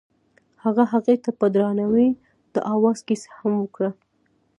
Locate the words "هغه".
0.63-0.83